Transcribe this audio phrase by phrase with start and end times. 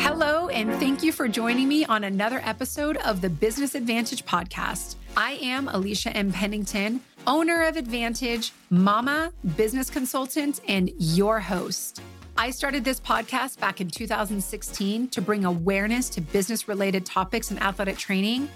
[0.00, 4.96] Hello, and thank you for joining me on another episode of the Business Advantage podcast.
[5.16, 6.32] I am Alisha M.
[6.32, 12.02] Pennington, owner of Advantage, mama, business consultant, and your host.
[12.36, 17.62] I started this podcast back in 2016 to bring awareness to business related topics and
[17.62, 18.48] athletic training.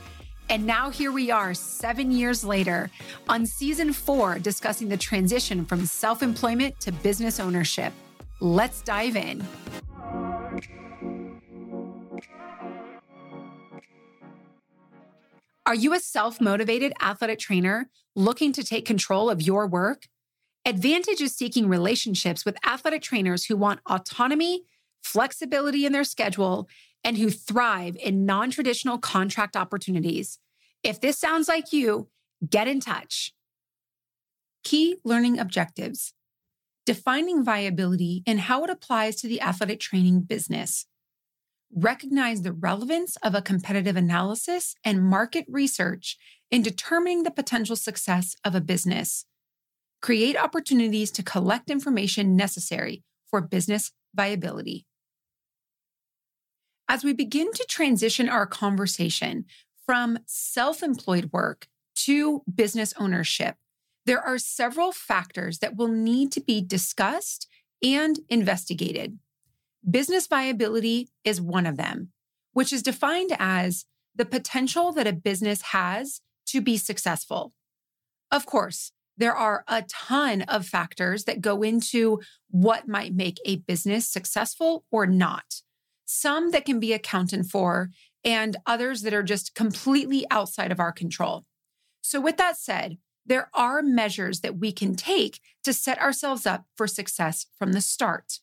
[0.51, 2.91] And now here we are, seven years later,
[3.29, 7.93] on season four, discussing the transition from self employment to business ownership.
[8.41, 9.45] Let's dive in.
[15.69, 20.09] Are you a self motivated athletic trainer looking to take control of your work?
[20.65, 24.63] Advantage is seeking relationships with athletic trainers who want autonomy,
[25.03, 26.71] flexibility in their schedule,
[27.05, 30.39] and who thrive in non traditional contract opportunities.
[30.83, 32.09] If this sounds like you,
[32.49, 33.35] get in touch.
[34.65, 36.15] Key learning objectives
[36.87, 40.87] defining viability and how it applies to the athletic training business
[41.75, 46.17] recognize the relevance of a competitive analysis and market research
[46.51, 49.27] in determining the potential success of a business.
[50.01, 54.87] Create opportunities to collect information necessary for business viability.
[56.89, 59.45] As we begin to transition our conversation
[59.85, 63.57] from self employed work to business ownership,
[64.07, 67.47] there are several factors that will need to be discussed
[67.85, 69.19] and investigated.
[69.89, 72.11] Business viability is one of them,
[72.53, 77.53] which is defined as the potential that a business has to be successful.
[78.31, 83.57] Of course, there are a ton of factors that go into what might make a
[83.57, 85.63] business successful or not.
[86.05, 87.91] Some that can be accounted for,
[88.25, 91.45] and others that are just completely outside of our control.
[92.01, 96.65] So, with that said, there are measures that we can take to set ourselves up
[96.77, 98.41] for success from the start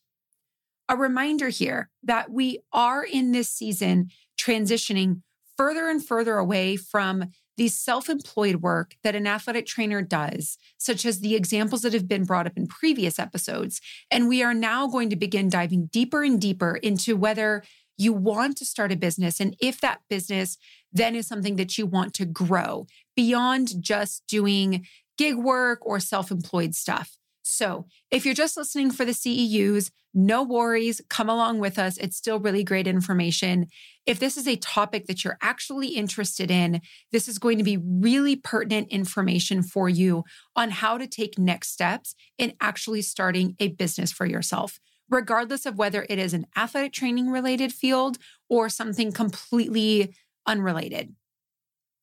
[0.88, 5.22] a reminder here that we are in this season transitioning
[5.56, 11.06] further and further away from the self employed work that an athletic trainer does, such
[11.06, 13.80] as the examples that have been brought up in previous episodes.
[14.10, 17.62] And we are now going to begin diving deeper and deeper into whether
[17.96, 20.58] you want to start a business and if that business
[20.92, 24.86] then is something that you want to grow beyond just doing
[25.16, 27.16] gig work or self employed stuff.
[27.48, 31.96] So, if you're just listening for the CEUs, no worries, come along with us.
[31.96, 33.68] It's still really great information.
[34.04, 36.80] If this is a topic that you're actually interested in,
[37.12, 40.24] this is going to be really pertinent information for you
[40.56, 45.78] on how to take next steps in actually starting a business for yourself, regardless of
[45.78, 48.18] whether it is an athletic training related field
[48.48, 50.12] or something completely
[50.48, 51.14] unrelated.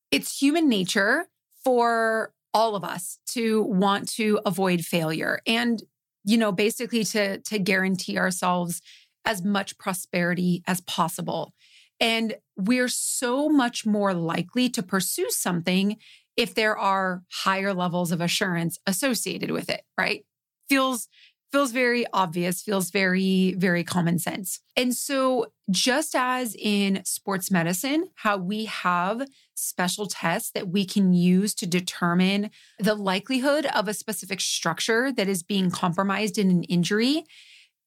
[0.09, 1.27] It's human nature
[1.65, 5.83] for all of us to want to avoid failure and
[6.23, 8.81] you know basically to to guarantee ourselves
[9.25, 11.53] as much prosperity as possible.
[11.99, 15.97] And we're so much more likely to pursue something
[16.35, 20.25] if there are higher levels of assurance associated with it right?
[20.69, 21.07] Feels
[21.53, 24.59] feels very obvious, feels very, very common sense.
[24.75, 31.13] And so, just as in sports medicine, how we have special tests that we can
[31.13, 32.49] use to determine
[32.79, 37.23] the likelihood of a specific structure that is being compromised in an injury,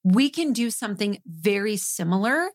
[0.05, 2.51] we can do something very similar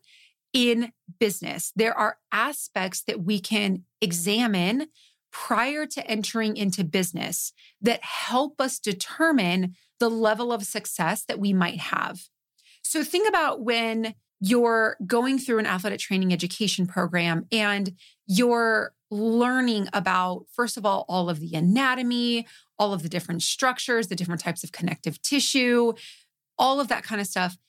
[0.53, 1.73] in business.
[1.75, 4.87] There are aspects that we can examine
[5.33, 7.51] prior to entering into business
[7.81, 12.27] that help us determine the level of success that we might have.
[12.81, 17.93] So think about when you're going through an athletic training education program and
[18.25, 22.47] you're learning about, first of all, all of the anatomy,
[22.79, 25.93] all of the different structures, the different types of connective tissue,
[26.57, 27.59] all of that kind of stuff.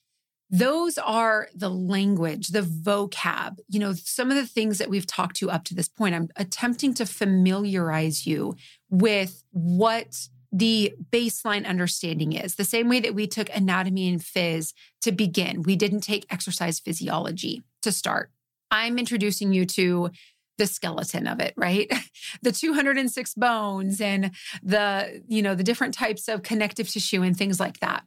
[0.48, 5.36] Those are the language, the vocab, you know, some of the things that we've talked
[5.36, 6.14] to up to this point.
[6.14, 8.56] I'm attempting to familiarize you
[8.88, 12.56] with what the baseline understanding is.
[12.56, 16.78] The same way that we took anatomy and phys to begin, we didn't take exercise
[16.78, 18.30] physiology to start.
[18.70, 20.10] I'm introducing you to
[20.58, 21.90] the skeleton of it, right?
[22.42, 24.30] the 206 bones and
[24.62, 28.04] the, you know, the different types of connective tissue and things like that.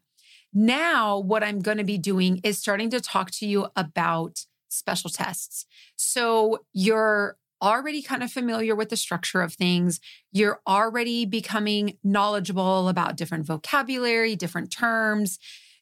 [0.53, 5.09] Now, what I'm going to be doing is starting to talk to you about special
[5.09, 5.65] tests.
[5.95, 9.99] So you're already kind of familiar with the structure of things.
[10.31, 15.39] You're already becoming knowledgeable about different vocabulary, different terms.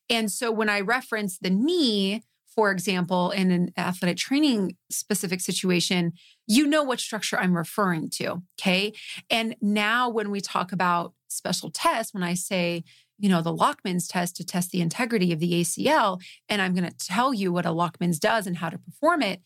[0.10, 2.24] And so when I reference the knee,
[2.54, 6.14] for example, in an athletic training specific situation,
[6.46, 8.44] you know what structure I'm referring to.
[8.60, 8.94] Okay.
[9.30, 12.84] And now when we talk about special tests, when I say,
[13.18, 16.90] you know, the Lachman's test to test the integrity of the ACL, and I'm going
[16.90, 19.42] to tell you what a Lachman's does and how to perform it.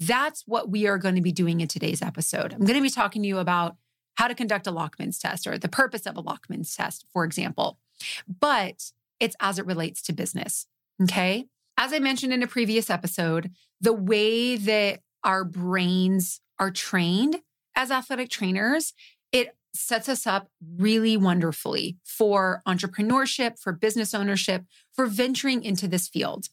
[0.00, 2.54] That's what we are going to be doing in today's episode.
[2.54, 3.76] I'm going to be talking to you about
[4.16, 7.78] how to conduct a Lachman's test or the purpose of a Lachman's test, for example.
[8.26, 10.66] But it's as it relates to business.
[11.02, 11.46] Okay.
[11.76, 13.50] As I mentioned in a previous episode,
[13.80, 17.40] the way that our brains are trained
[17.76, 18.92] as athletic trainers,
[19.32, 26.08] it sets us up really wonderfully for entrepreneurship, for business ownership, for venturing into this
[26.08, 26.48] field.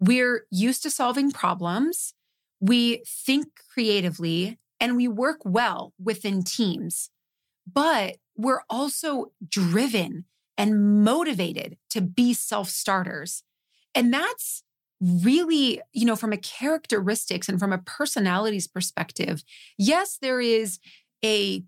[0.00, 2.12] We're used to solving problems.
[2.60, 7.10] We think creatively and we work well within teams,
[7.70, 10.24] but we're also driven
[10.58, 13.42] and motivated to be self starters.
[13.94, 14.62] And that's
[15.00, 19.44] really, you know, from a characteristics and from a personalities perspective,
[19.78, 20.78] yes, there is
[21.24, 21.62] a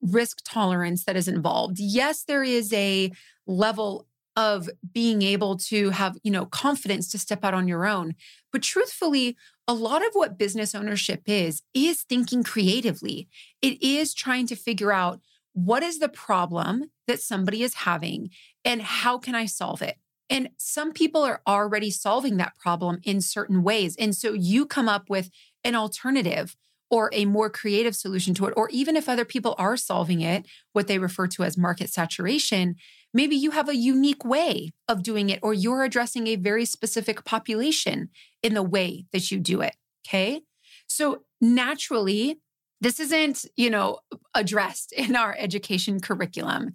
[0.00, 1.78] risk tolerance that is involved.
[1.78, 3.10] Yes, there is a
[3.46, 4.06] level
[4.38, 8.14] of being able to have, you know, confidence to step out on your own.
[8.52, 9.36] But truthfully,
[9.66, 13.26] a lot of what business ownership is is thinking creatively.
[13.60, 15.20] It is trying to figure out
[15.54, 18.30] what is the problem that somebody is having
[18.64, 19.96] and how can I solve it?
[20.30, 23.96] And some people are already solving that problem in certain ways.
[23.96, 25.30] And so you come up with
[25.64, 26.54] an alternative
[26.90, 28.54] or a more creative solution to it.
[28.56, 32.76] Or even if other people are solving it, what they refer to as market saturation,
[33.12, 37.24] maybe you have a unique way of doing it, or you're addressing a very specific
[37.24, 38.08] population
[38.42, 39.74] in the way that you do it.
[40.06, 40.40] Okay.
[40.86, 42.40] So naturally,
[42.80, 43.98] this isn't, you know,
[44.34, 46.72] addressed in our education curriculum,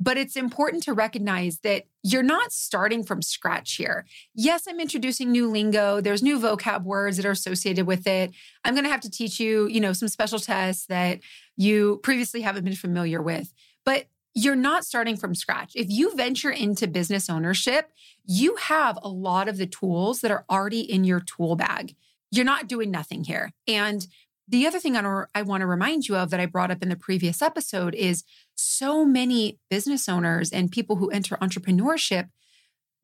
[0.00, 4.06] but it's important to recognize that you're not starting from scratch here.
[4.34, 6.00] Yes, I'm introducing new lingo.
[6.00, 8.32] There's new vocab words that are associated with it.
[8.64, 11.20] I'm going to have to teach you, you know, some special tests that
[11.56, 13.52] you previously haven't been familiar with.
[13.84, 15.72] But you're not starting from scratch.
[15.74, 17.92] If you venture into business ownership,
[18.24, 21.94] you have a lot of the tools that are already in your tool bag.
[22.30, 23.52] You're not doing nothing here.
[23.68, 24.06] And
[24.52, 26.96] the other thing I, want to remind you of that I brought up in the
[26.96, 28.22] previous episode is
[28.54, 32.28] so many business owners and people who enter entrepreneurship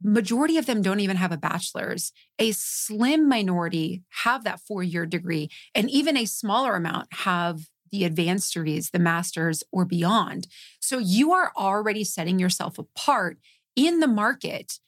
[0.02, 2.12] majority of them don't even have a bachelor's.
[2.38, 8.04] A slim minority have that four year degree and even a smaller amount have the
[8.04, 10.46] advanced degrees the masters or beyond.
[10.80, 13.38] So you are already setting yourself apart
[13.74, 14.78] in the market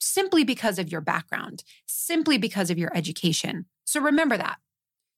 [0.00, 3.66] simply because of your background simply because of your education.
[3.84, 4.56] So remember that.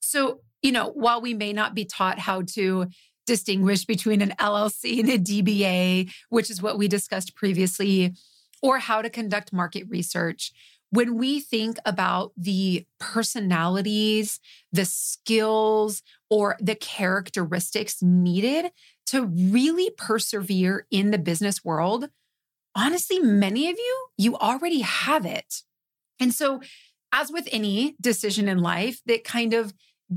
[0.00, 2.86] So you know, while we may not be taught how to
[3.26, 8.14] distinguish between an LLC and a DBA, which is what we discussed previously,
[8.62, 10.52] or how to conduct market research,
[10.90, 14.40] when we think about the personalities,
[14.72, 18.70] the skills, or the characteristics needed
[19.06, 22.08] to really persevere in the business world,
[22.74, 25.62] honestly, many of you, you already have it.
[26.18, 26.60] And so,
[27.12, 29.72] as with any decision in life that kind of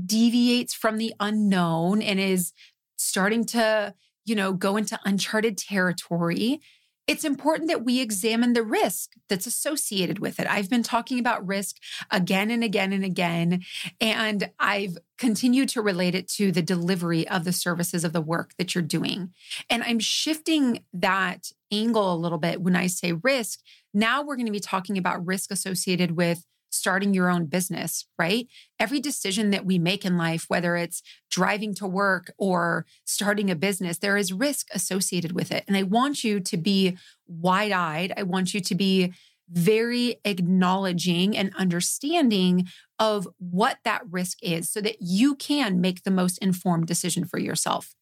[0.06, 2.52] deviates from the unknown and is
[2.96, 3.94] starting to,
[4.24, 6.60] you know, go into uncharted territory,
[7.08, 10.46] it's important that we examine the risk that's associated with it.
[10.46, 11.76] I've been talking about risk
[12.10, 13.62] again and again and again,
[14.00, 18.52] and I've continued to relate it to the delivery of the services of the work
[18.56, 19.30] that you're doing.
[19.68, 23.60] And I'm shifting that angle a little bit when I say risk.
[23.92, 28.48] Now we're going to be talking about risk associated with starting your own business, right?
[28.80, 33.56] Every decision that we make in life, whether it's driving to work or starting a
[33.56, 35.64] business, there is risk associated with it.
[35.68, 36.96] And I want you to be
[37.26, 38.12] wide eyed.
[38.16, 39.12] I want you to be
[39.50, 42.66] very acknowledging and understanding
[42.98, 47.38] of what that risk is so that you can make the most informed decision for
[47.38, 47.94] yourself.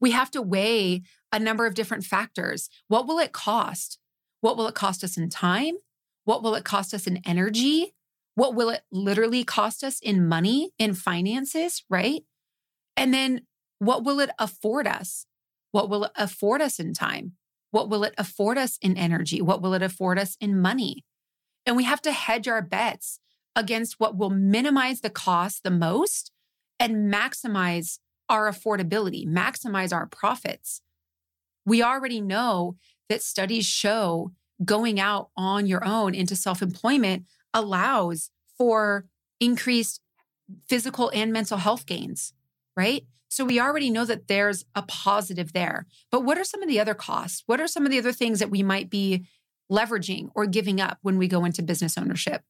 [0.00, 2.68] We have to weigh a number of different factors.
[2.88, 3.98] What will it cost?
[4.40, 5.74] What will it cost us in time?
[6.24, 7.94] What will it cost us in energy?
[8.36, 12.22] What will it literally cost us in money, in finances, right?
[12.96, 13.42] And then
[13.78, 15.26] what will it afford us?
[15.72, 17.32] What will it afford us in time?
[17.70, 19.40] What will it afford us in energy?
[19.40, 21.04] What will it afford us in money?
[21.64, 23.20] And we have to hedge our bets
[23.56, 26.30] against what will minimize the cost the most
[26.78, 30.82] and maximize our affordability, maximize our profits.
[31.64, 32.76] We already know
[33.08, 37.24] that studies show going out on your own into self employment
[37.56, 39.06] allows for
[39.40, 40.00] increased
[40.68, 42.34] physical and mental health gains,
[42.76, 43.04] right?
[43.28, 45.86] So we already know that there's a positive there.
[46.12, 47.42] But what are some of the other costs?
[47.46, 49.26] What are some of the other things that we might be
[49.70, 52.42] leveraging or giving up when we go into business ownership?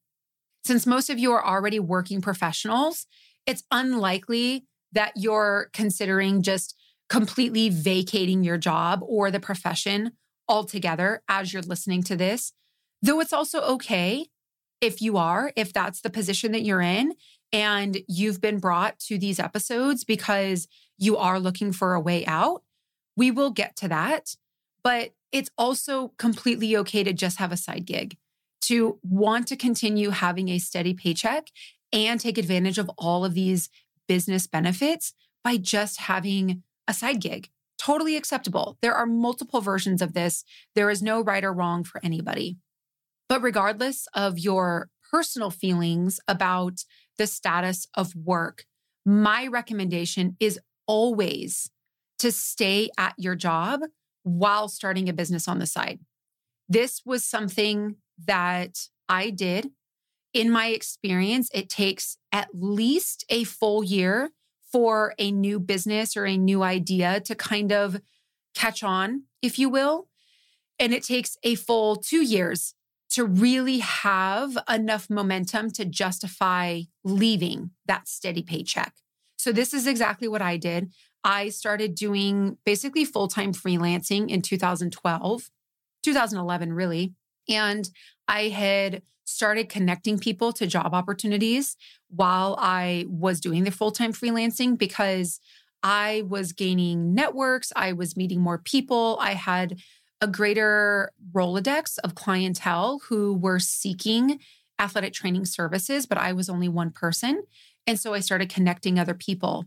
[0.63, 3.07] Since most of you are already working professionals,
[3.45, 6.75] it's unlikely that you're considering just
[7.09, 10.11] completely vacating your job or the profession
[10.47, 12.53] altogether as you're listening to this,
[13.01, 14.27] though it's also okay
[14.81, 17.13] if you are, if that's the position that you're in
[17.51, 20.67] and you've been brought to these episodes because
[20.97, 22.63] you are looking for a way out.
[23.15, 24.35] We will get to that.
[24.83, 28.17] But it's also completely okay to just have a side gig,
[28.61, 31.47] to want to continue having a steady paycheck
[31.91, 33.69] and take advantage of all of these
[34.07, 37.49] business benefits by just having a side gig.
[37.77, 38.77] Totally acceptable.
[38.81, 40.43] There are multiple versions of this.
[40.75, 42.57] There is no right or wrong for anybody.
[43.29, 46.83] But regardless of your personal feelings about
[47.17, 48.65] the status of work,
[49.05, 51.69] my recommendation is always
[52.19, 53.81] to stay at your job
[54.23, 55.99] while starting a business on the side.
[56.67, 59.71] This was something that I did.
[60.33, 64.31] In my experience, it takes at least a full year
[64.71, 68.01] for a new business or a new idea to kind of
[68.53, 70.09] catch on, if you will.
[70.79, 72.75] And it takes a full two years
[73.17, 78.93] to really have enough momentum to justify leaving that steady paycheck.
[79.39, 80.91] So, this is exactly what I did.
[81.23, 85.49] I started doing basically full time freelancing in 2012,
[86.03, 87.15] 2011, really.
[87.49, 87.89] And
[88.27, 91.75] I had started connecting people to job opportunities
[92.09, 95.39] while I was doing the full time freelancing because
[95.81, 99.79] I was gaining networks, I was meeting more people, I had
[100.21, 104.39] a greater Rolodex of clientele who were seeking
[104.79, 107.43] athletic training services, but I was only one person.
[107.85, 109.65] And so I started connecting other people.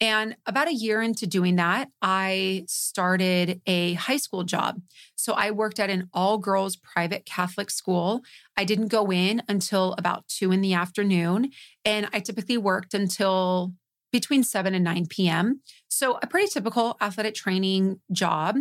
[0.00, 4.80] And about a year into doing that, I started a high school job.
[5.14, 8.22] So I worked at an all girls private Catholic school.
[8.56, 11.50] I didn't go in until about two in the afternoon.
[11.84, 13.74] And I typically worked until
[14.10, 15.60] between 7 and 9 p.m.
[15.86, 18.56] So a pretty typical athletic training job.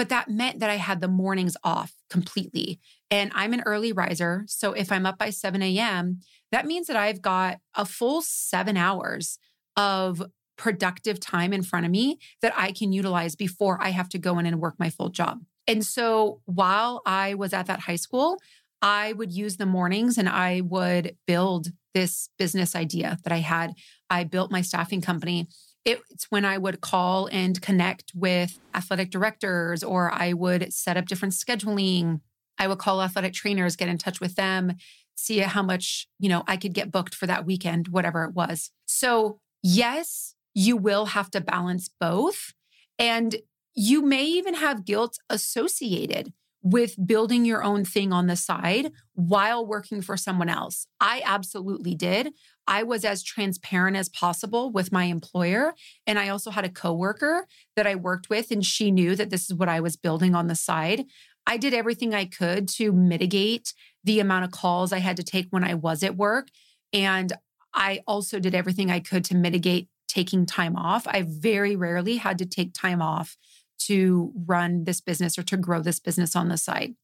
[0.00, 2.80] But that meant that I had the mornings off completely.
[3.10, 4.44] And I'm an early riser.
[4.46, 6.20] So if I'm up by 7 a.m.,
[6.52, 9.38] that means that I've got a full seven hours
[9.76, 10.22] of
[10.56, 14.38] productive time in front of me that I can utilize before I have to go
[14.38, 15.40] in and work my full job.
[15.66, 18.38] And so while I was at that high school,
[18.80, 23.74] I would use the mornings and I would build this business idea that I had.
[24.08, 25.48] I built my staffing company
[25.84, 31.06] it's when I would call and connect with athletic directors, or I would set up
[31.06, 32.20] different scheduling.
[32.58, 34.74] I would call athletic trainers, get in touch with them,
[35.14, 38.70] see how much, you know, I could get booked for that weekend, whatever it was.
[38.86, 42.52] So, yes, you will have to balance both.
[42.98, 43.36] And
[43.74, 46.32] you may even have guilt associated
[46.62, 50.86] with building your own thing on the side while working for someone else.
[51.00, 52.34] I absolutely did.
[52.66, 55.74] I was as transparent as possible with my employer.
[56.06, 59.50] And I also had a coworker that I worked with, and she knew that this
[59.50, 61.04] is what I was building on the side.
[61.46, 63.74] I did everything I could to mitigate
[64.04, 66.48] the amount of calls I had to take when I was at work.
[66.92, 67.32] And
[67.74, 71.06] I also did everything I could to mitigate taking time off.
[71.06, 73.36] I very rarely had to take time off
[73.80, 76.94] to run this business or to grow this business on the side.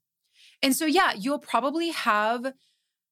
[0.62, 2.52] And so, yeah, you'll probably have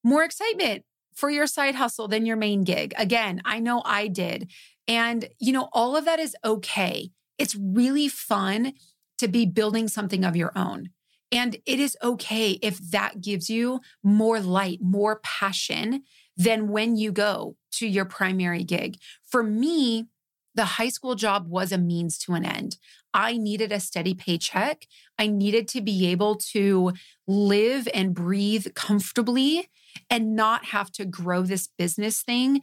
[0.03, 2.92] more excitement for your side hustle than your main gig.
[2.97, 4.50] Again, I know I did.
[4.87, 7.11] And, you know, all of that is okay.
[7.38, 8.75] It's really fun
[9.18, 10.90] to be building something of your own.
[11.33, 16.02] And it is okay if that gives you more light, more passion
[16.37, 18.99] than when you go to your primary gig.
[19.25, 20.06] For me,
[20.54, 22.76] the high school job was a means to an end.
[23.12, 24.87] I needed a steady paycheck.
[25.18, 26.92] I needed to be able to
[27.26, 29.68] live and breathe comfortably
[30.14, 32.61] and not have to grow this business thing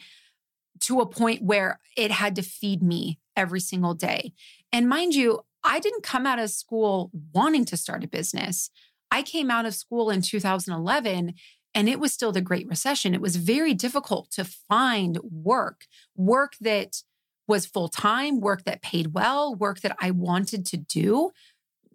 [0.80, 4.32] to a point where it had to feed me every single day.
[4.72, 8.70] And mind you, I didn't come out of school wanting to start a business.
[9.12, 11.34] I came out of school in 2011
[11.76, 13.14] and it was still the Great Recession.
[13.14, 17.04] It was very difficult to find work, work that
[17.50, 21.32] was full time, work that paid well, work that I wanted to do.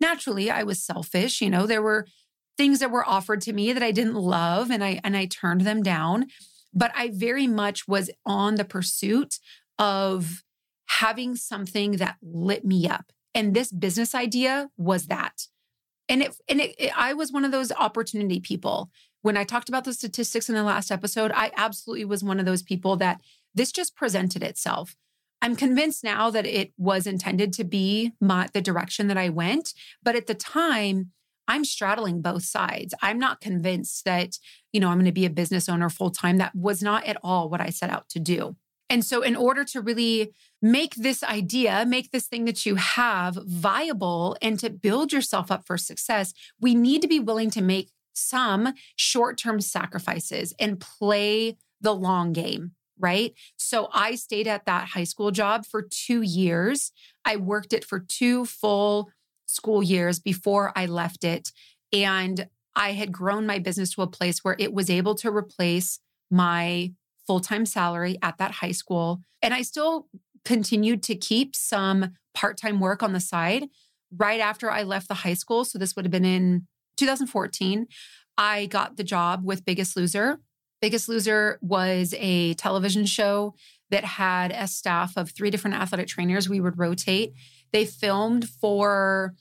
[0.02, 1.40] Naturally, I was selfish.
[1.40, 2.06] You know, there were
[2.56, 5.62] things that were offered to me that I didn't love and I and I turned
[5.62, 6.26] them down,
[6.72, 9.38] but I very much was on the pursuit
[9.78, 10.42] of
[10.88, 13.12] having something that lit me up.
[13.34, 15.46] And this business idea was that.
[16.08, 18.90] And it and it, it, I was one of those opportunity people.
[19.22, 22.46] When I talked about the statistics in the last episode, I absolutely was one of
[22.46, 23.20] those people that
[23.54, 24.96] this just presented itself.
[25.42, 29.75] I'm convinced now that it was intended to be my, the direction that I went.
[30.02, 31.12] But at the time,
[31.48, 32.94] I'm straddling both sides.
[33.02, 34.38] I'm not convinced that,
[34.72, 36.38] you know, I'm going to be a business owner full time.
[36.38, 38.56] That was not at all what I set out to do.
[38.88, 43.36] And so, in order to really make this idea, make this thing that you have
[43.44, 47.90] viable and to build yourself up for success, we need to be willing to make
[48.12, 53.34] some short term sacrifices and play the long game, right?
[53.56, 56.92] So, I stayed at that high school job for two years.
[57.24, 59.10] I worked it for two full
[59.46, 61.52] school years before I left it.
[61.92, 65.98] And I had grown my business to a place where it was able to replace
[66.30, 66.92] my
[67.26, 69.22] full time salary at that high school.
[69.42, 70.08] And I still
[70.44, 73.64] continued to keep some part time work on the side
[74.16, 75.64] right after I left the high school.
[75.64, 77.86] So this would have been in 2014.
[78.38, 80.40] I got the job with Biggest Loser.
[80.80, 83.54] Biggest Loser was a television show
[83.90, 86.48] that had a staff of three different athletic trainers.
[86.48, 87.32] We would rotate.
[87.73, 89.35] They filmed for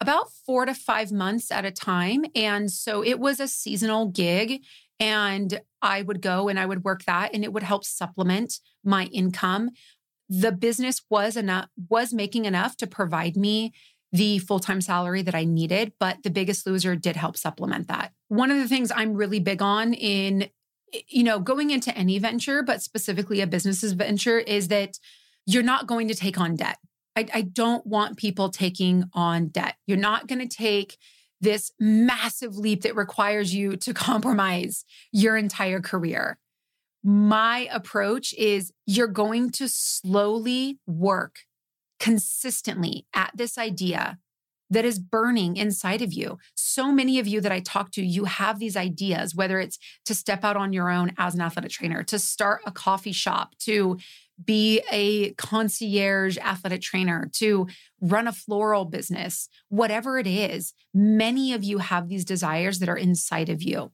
[0.00, 2.24] about four to five months at a time.
[2.34, 4.62] And so it was a seasonal gig.
[5.00, 9.04] And I would go and I would work that and it would help supplement my
[9.06, 9.70] income.
[10.28, 13.72] The business was enough, was making enough to provide me
[14.14, 18.12] the full time salary that I needed, but the biggest loser did help supplement that.
[18.28, 20.48] One of the things I'm really big on in,
[21.08, 25.00] you know, going into any venture, but specifically a business's venture, is that
[25.46, 26.78] you're not going to take on debt.
[27.16, 29.76] I, I don't want people taking on debt.
[29.86, 30.98] You're not going to take
[31.40, 36.38] this massive leap that requires you to compromise your entire career.
[37.02, 41.40] My approach is you're going to slowly work
[42.00, 44.18] consistently at this idea
[44.70, 46.38] that is burning inside of you.
[46.54, 50.14] So many of you that I talk to, you have these ideas, whether it's to
[50.14, 53.98] step out on your own as an athletic trainer, to start a coffee shop, to
[54.42, 57.66] be a concierge athletic trainer, to
[58.00, 62.96] run a floral business, whatever it is, many of you have these desires that are
[62.96, 63.92] inside of you.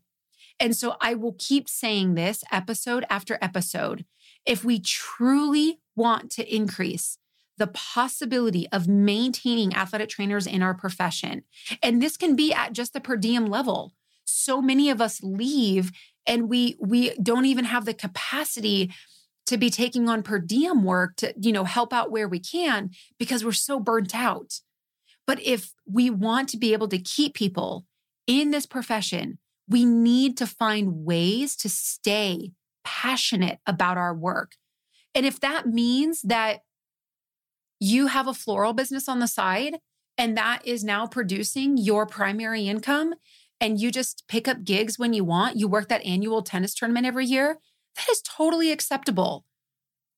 [0.58, 4.04] And so I will keep saying this episode after episode.
[4.46, 7.18] If we truly want to increase
[7.56, 11.42] the possibility of maintaining athletic trainers in our profession,
[11.82, 13.92] and this can be at just the per diem level.
[14.24, 15.90] So many of us leave
[16.26, 18.92] and we we don't even have the capacity
[19.50, 22.90] to be taking on per diem work to, you know, help out where we can
[23.18, 24.60] because we're so burnt out.
[25.26, 27.84] But if we want to be able to keep people
[28.26, 32.52] in this profession, we need to find ways to stay
[32.84, 34.52] passionate about our work.
[35.14, 36.60] And if that means that
[37.78, 39.78] you have a floral business on the side
[40.16, 43.14] and that is now producing your primary income,
[43.60, 47.06] and you just pick up gigs when you want, you work that annual tennis tournament
[47.06, 47.58] every year,
[47.96, 49.44] that is totally acceptable.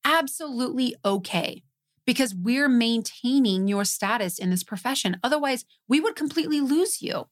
[0.05, 1.63] Absolutely okay
[2.05, 5.17] because we're maintaining your status in this profession.
[5.23, 7.27] Otherwise, we would completely lose you.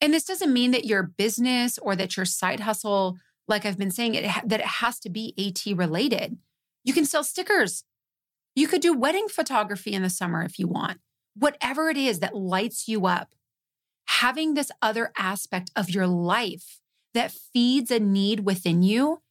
[0.00, 3.16] And this doesn't mean that your business or that your side hustle,
[3.48, 6.38] like I've been saying, it, that it has to be AT related.
[6.84, 7.84] You can sell stickers.
[8.54, 10.98] You could do wedding photography in the summer if you want.
[11.34, 13.34] Whatever it is that lights you up,
[14.06, 16.80] having this other aspect of your life
[17.14, 19.22] that feeds a need within you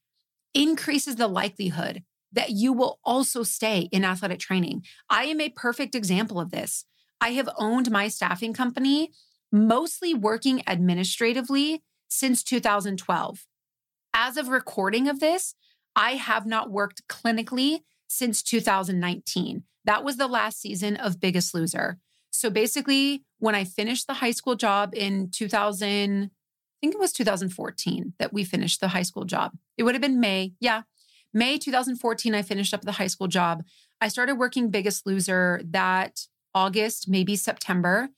[0.53, 4.83] increases the likelihood that you will also stay in athletic training.
[5.09, 6.85] I am a perfect example of this.
[7.19, 9.11] I have owned my staffing company,
[9.51, 13.45] mostly working administratively since 2012.
[14.13, 15.55] As of recording of this,
[15.95, 19.63] I have not worked clinically since 2019.
[19.85, 21.99] That was the last season of Biggest Loser.
[22.29, 26.29] So basically, when I finished the high school job in 2000, I
[26.81, 29.53] think it was 2014 that we finished the high school job.
[29.77, 30.53] It would have been May.
[30.59, 30.81] Yeah.
[31.33, 33.63] May 2014, I finished up the high school job.
[34.01, 38.09] I started working Biggest Loser that August, maybe September.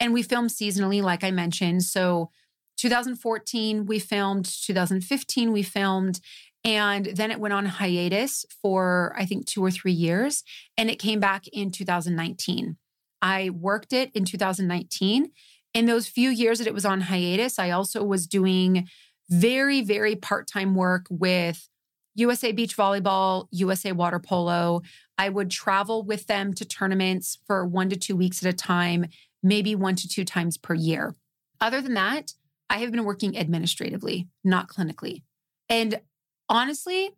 [0.00, 1.84] And we filmed seasonally, like I mentioned.
[1.84, 2.30] So
[2.76, 6.20] 2014, we filmed, 2015, we filmed.
[6.64, 10.44] And then it went on hiatus for, I think, two or three years.
[10.76, 12.76] And it came back in 2019.
[13.22, 15.30] I worked it in 2019.
[15.74, 18.88] In those few years that it was on hiatus, I also was doing
[19.28, 21.68] very, very part time work with
[22.14, 24.82] USA Beach Volleyball, USA Water Polo.
[25.18, 29.06] I would travel with them to tournaments for one to two weeks at a time,
[29.42, 31.14] maybe one to two times per year.
[31.60, 32.34] Other than that,
[32.70, 35.22] I have been working administratively, not clinically.
[35.68, 36.00] And
[36.48, 37.10] honestly,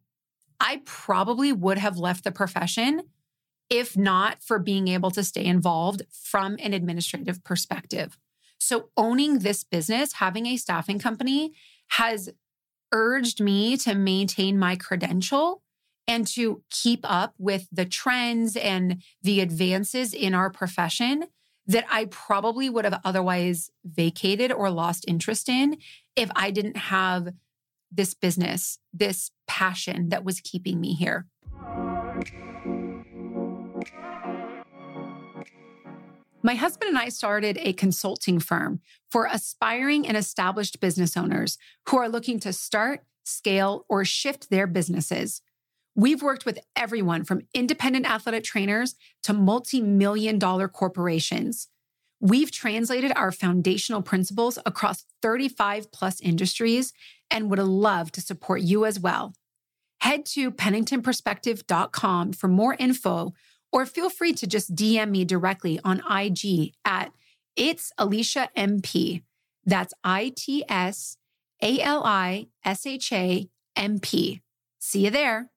[0.58, 3.02] I probably would have left the profession
[3.70, 8.18] if not for being able to stay involved from an administrative perspective.
[8.60, 11.52] So, owning this business, having a staffing company
[11.88, 12.28] has
[12.92, 15.62] urged me to maintain my credential
[16.06, 21.24] and to keep up with the trends and the advances in our profession
[21.66, 25.78] that I probably would have otherwise vacated or lost interest in
[26.16, 27.32] if I didn't have
[27.92, 31.26] this business, this passion that was keeping me here.
[36.42, 41.98] My husband and I started a consulting firm for aspiring and established business owners who
[41.98, 45.42] are looking to start, scale, or shift their businesses.
[45.94, 51.68] We've worked with everyone from independent athletic trainers to multi million dollar corporations.
[52.20, 56.92] We've translated our foundational principles across 35 plus industries
[57.30, 59.34] and would love to support you as well.
[60.00, 63.34] Head to penningtonperspective.com for more info
[63.72, 67.12] or feel free to just DM me directly on IG at
[67.56, 69.22] it's Alisha MP.
[69.64, 71.16] That's I T S
[71.62, 74.42] A L I S H A M P.
[74.78, 75.50] See you there.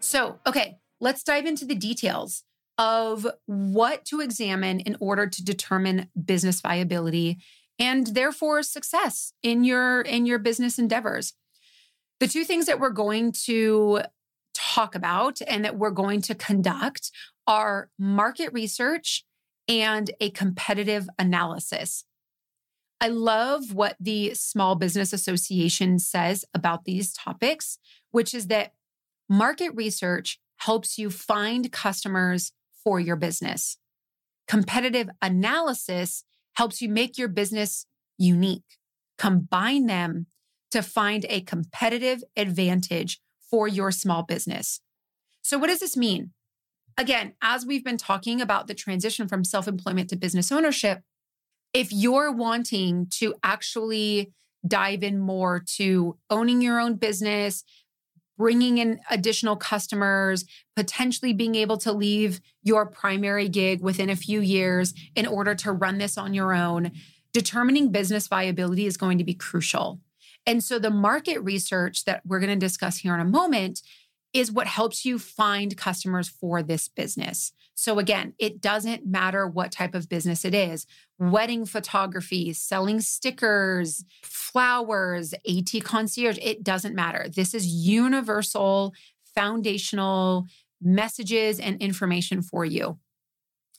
[0.00, 2.44] So, okay, let's dive into the details
[2.76, 7.38] of what to examine in order to determine business viability
[7.78, 11.32] and therefore success in your in your business endeavors.
[12.20, 14.00] The two things that we're going to
[14.54, 17.10] talk about and that we're going to conduct
[17.46, 19.24] are market research
[19.68, 22.04] and a competitive analysis.
[23.00, 27.78] I love what the Small Business Association says about these topics,
[28.12, 28.72] which is that
[29.28, 33.76] market research helps you find customers for your business.
[34.46, 36.24] Competitive analysis
[36.54, 38.78] helps you make your business unique.
[39.18, 40.26] Combine them
[40.74, 44.80] to find a competitive advantage for your small business.
[45.40, 46.32] So, what does this mean?
[46.98, 51.02] Again, as we've been talking about the transition from self employment to business ownership,
[51.72, 54.32] if you're wanting to actually
[54.66, 57.62] dive in more to owning your own business,
[58.36, 64.40] bringing in additional customers, potentially being able to leave your primary gig within a few
[64.40, 66.90] years in order to run this on your own,
[67.32, 70.00] determining business viability is going to be crucial.
[70.46, 73.82] And so the market research that we're going to discuss here in a moment
[74.32, 77.52] is what helps you find customers for this business.
[77.76, 80.86] So again, it doesn't matter what type of business it is
[81.18, 87.28] wedding photography, selling stickers, flowers, AT concierge, it doesn't matter.
[87.28, 88.92] This is universal,
[89.34, 90.46] foundational
[90.82, 92.98] messages and information for you.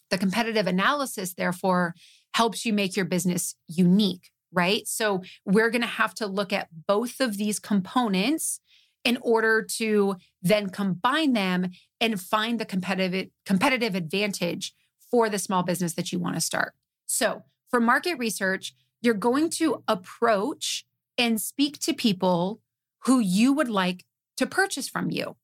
[0.09, 1.93] The competitive analysis, therefore,
[2.33, 4.87] helps you make your business unique right?
[4.87, 8.59] So we're going to have to look at both of these components
[9.03, 11.69] in order to then combine them
[12.01, 14.73] and find the competitive competitive advantage
[15.11, 16.73] for the small business that you want to start.
[17.05, 20.85] So, for market research, you're going to approach
[21.17, 22.61] and speak to people
[23.05, 24.05] who you would like
[24.37, 25.35] to purchase from you.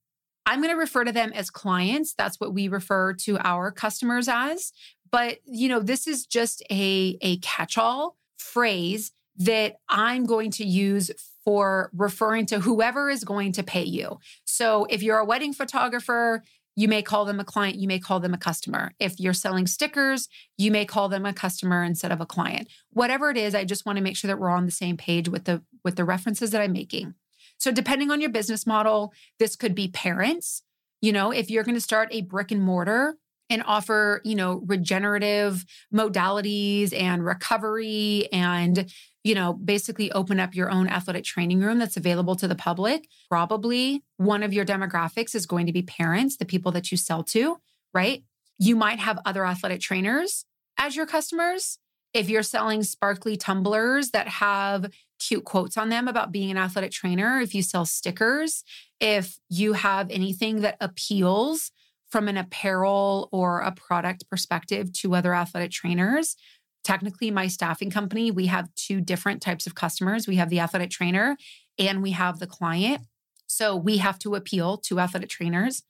[0.46, 2.14] I'm going to refer to them as clients.
[2.14, 4.74] That's what we refer to our customers as.
[5.12, 10.66] But, you know, this is just a, a catch all phrase that I'm going to
[10.66, 11.12] use
[11.44, 14.20] for referring to whoever is going to pay you.
[14.44, 16.44] So if you're a wedding photographer,
[16.76, 18.92] you may call them a client, you may call them a customer.
[19.00, 22.68] If you're selling stickers, you may call them a customer instead of a client.
[22.92, 25.28] Whatever it is, I just want to make sure that we're on the same page
[25.28, 27.16] with the with the references that I'm making.
[27.58, 30.64] So depending on your business model, this could be parents.
[31.02, 33.18] You know, if you're going to start a brick and mortar,
[33.52, 38.90] and offer, you know, regenerative modalities and recovery and,
[39.26, 43.10] you know, basically open up your own athletic training room that's available to the public.
[43.30, 47.24] Probably one of your demographics is going to be parents, the people that you sell
[47.26, 47.58] to,
[47.94, 48.24] right?
[48.58, 50.46] You might have other athletic trainers
[50.78, 51.78] as your customers.
[52.14, 56.92] If you're selling sparkly tumblers that have cute quotes on them about being an athletic
[56.92, 58.64] trainer, if you sell stickers,
[59.02, 61.72] if you have anything that appeals
[62.12, 66.36] from an apparel or a product perspective to other athletic trainers.
[66.84, 70.28] Technically, my staffing company, we have two different types of customers.
[70.28, 71.38] We have the athletic trainer
[71.80, 73.04] and we have the client.
[73.48, 75.84] So we have to appeal to athletic trainers,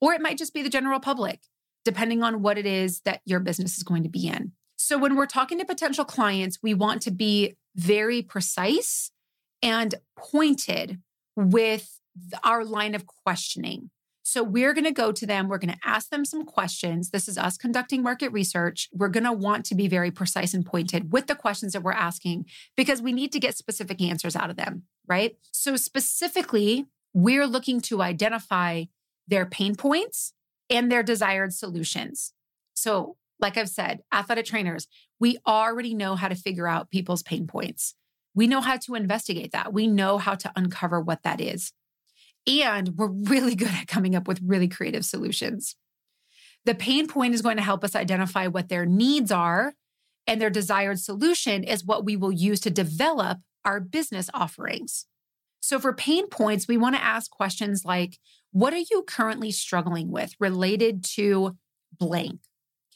[0.00, 1.40] or it might just be the general public,
[1.84, 4.52] depending on what it is that your business is going to be in.
[4.76, 9.10] So when we're talking to potential clients, we want to be very precise
[9.62, 11.00] and pointed
[11.34, 11.98] with
[12.44, 13.90] our line of questioning.
[14.28, 15.48] So we're going to go to them.
[15.48, 17.08] We're going to ask them some questions.
[17.08, 18.90] This is us conducting market research.
[18.92, 21.92] We're going to want to be very precise and pointed with the questions that we're
[21.92, 22.44] asking
[22.76, 25.38] because we need to get specific answers out of them, right?
[25.50, 28.84] So specifically, we're looking to identify
[29.26, 30.34] their pain points
[30.68, 32.34] and their desired solutions.
[32.74, 34.88] So, like I've said, athletic trainers,
[35.18, 37.94] we already know how to figure out people's pain points.
[38.34, 39.72] We know how to investigate that.
[39.72, 41.72] We know how to uncover what that is.
[42.48, 45.76] And we're really good at coming up with really creative solutions.
[46.64, 49.74] The pain point is going to help us identify what their needs are,
[50.26, 55.06] and their desired solution is what we will use to develop our business offerings.
[55.60, 58.18] So for pain points, we want to ask questions like,
[58.52, 61.56] what are you currently struggling with related to
[61.98, 62.40] blank?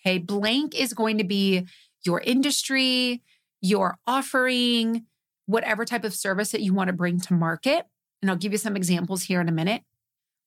[0.00, 1.66] Okay, blank is going to be
[2.04, 3.22] your industry,
[3.60, 5.06] your offering,
[5.46, 7.84] whatever type of service that you want to bring to market.
[8.22, 9.82] And I'll give you some examples here in a minute.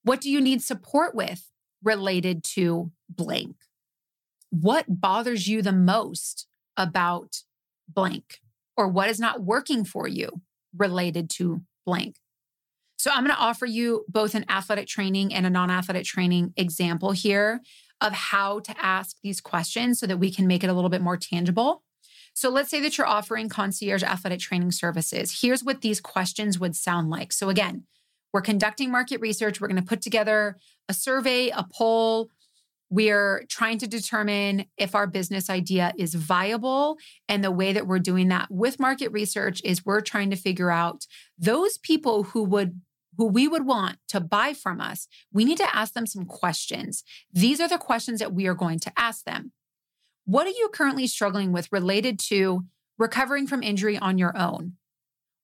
[0.04, 1.52] What do you need support with
[1.84, 3.58] related to blank?
[4.50, 7.42] What bothers you the most about
[7.88, 8.40] blank?
[8.78, 10.42] Or what is not working for you
[10.76, 12.18] related to blank?
[12.98, 16.54] So I'm going to offer you both an athletic training and a non athletic training
[16.58, 17.62] example here
[18.02, 21.02] of how to ask these questions so that we can make it a little bit
[21.02, 21.84] more tangible.
[22.36, 25.40] So let's say that you're offering concierge athletic training services.
[25.42, 27.32] Here's what these questions would sound like.
[27.32, 27.86] So again,
[28.34, 29.62] we're conducting market research.
[29.62, 30.58] We're going to put together
[30.90, 32.30] a survey, a poll.
[32.90, 36.98] We're trying to determine if our business idea is viable.
[37.30, 40.70] And the way that we're doing that with market research is we're trying to figure
[40.70, 41.08] out
[41.40, 42.82] those people who would
[43.18, 47.02] who we would want to buy from us, we need to ask them some questions.
[47.32, 49.54] These are the questions that we are going to ask them.
[50.26, 52.66] What are you currently struggling with related to
[52.98, 54.74] recovering from injury on your own?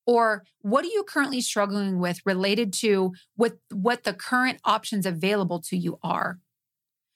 [0.08, 5.62] Or what are you currently struggling with related to what, what the current options available
[5.62, 6.40] to you are?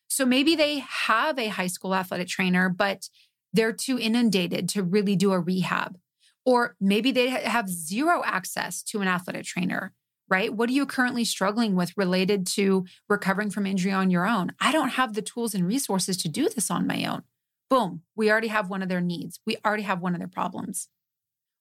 [0.07, 3.09] So maybe they have a high school athletic trainer, but
[3.51, 5.97] they're too inundated to really do a rehab.
[6.45, 9.93] Or maybe they have zero access to an athletic trainer
[10.27, 10.53] right?
[10.53, 14.53] What are you currently struggling with related to recovering from injury on your own?
[14.59, 17.23] I don't have the tools and resources to do this on my own.
[17.69, 19.39] Boom, we already have one of their needs.
[19.45, 20.89] We already have one of their problems.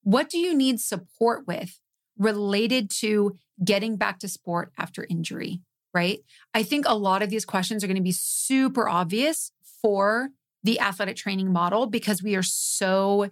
[0.02, 1.80] What do you need support with
[2.18, 5.62] related to getting back to sport after injury,
[5.92, 6.20] right?
[6.52, 10.28] I think a lot of these questions are going to be super obvious for
[10.62, 13.28] the athletic training model because we are so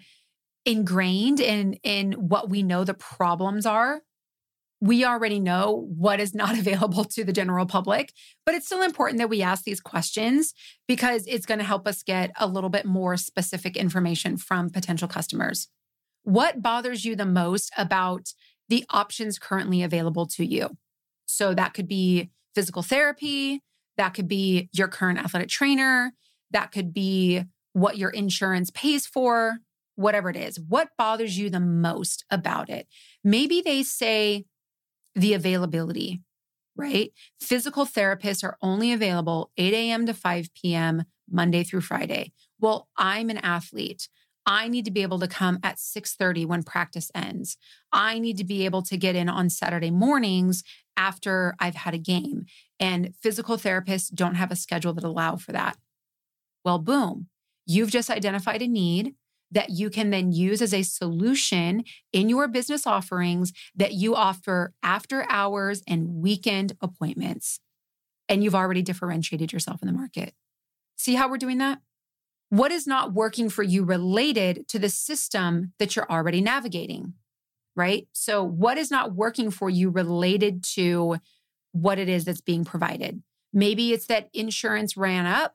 [0.64, 4.02] ingrained in in what we know the problems are
[4.82, 8.12] we already know what is not available to the general public,
[8.44, 10.52] but it's still important that we ask these questions
[10.88, 15.06] because it's going to help us get a little bit more specific information from potential
[15.06, 15.68] customers.
[16.24, 18.32] What bothers you the most about
[18.68, 20.70] the options currently available to you?
[21.26, 23.62] So that could be physical therapy,
[23.96, 26.12] that could be your current athletic trainer,
[26.50, 29.58] that could be what your insurance pays for,
[29.94, 30.58] whatever it is.
[30.58, 32.88] What bothers you the most about it?
[33.22, 34.44] Maybe they say,
[35.14, 36.20] the availability,
[36.76, 37.12] right?
[37.40, 40.06] Physical therapists are only available 8 a.m.
[40.06, 41.04] to 5 p.m.
[41.30, 42.32] Monday through Friday.
[42.60, 44.08] Well, I'm an athlete.
[44.44, 47.56] I need to be able to come at 6:30 when practice ends.
[47.92, 50.64] I need to be able to get in on Saturday mornings
[50.96, 52.46] after I've had a game.
[52.80, 55.76] And physical therapists don't have a schedule that allow for that.
[56.64, 57.28] Well, boom.
[57.66, 59.14] You've just identified a need
[59.52, 64.72] that you can then use as a solution in your business offerings that you offer
[64.82, 67.60] after hours and weekend appointments.
[68.28, 70.34] And you've already differentiated yourself in the market.
[70.96, 71.80] See how we're doing that?
[72.48, 77.14] What is not working for you related to the system that you're already navigating?
[77.74, 78.06] Right?
[78.12, 81.16] So, what is not working for you related to
[81.72, 83.22] what it is that's being provided?
[83.52, 85.54] Maybe it's that insurance ran up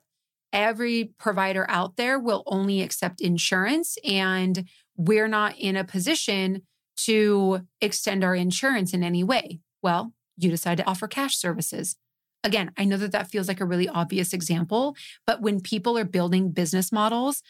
[0.52, 6.62] every provider out there will only accept insurance and we're not in a position
[6.96, 9.60] to extend our insurance in any way.
[9.82, 11.96] Well, you decide to offer cash services.
[12.44, 16.04] Again, I know that that feels like a really obvious example, but when people are
[16.04, 17.42] building business models,